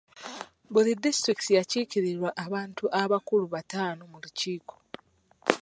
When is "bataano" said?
3.53-4.01